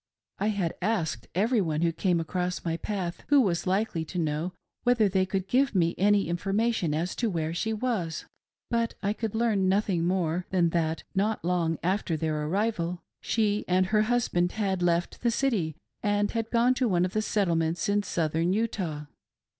[0.39, 4.51] I had asked every one who came across my path, who was likely to know,
[4.81, 8.25] whether they could give me any information as to where she was;
[8.71, 13.85] but I could learn nothing more than that, not long after their arrival, she and
[13.85, 18.01] her husband had left the city and had gone to one of the Settlements in
[18.01, 19.05] Southern Utah.